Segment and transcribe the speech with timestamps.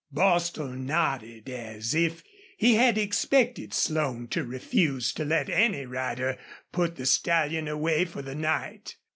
[0.11, 2.23] Bostil nodded as if
[2.57, 6.39] he had expected Slone to refuse to let any rider
[6.71, 8.95] put the stallion away for the night.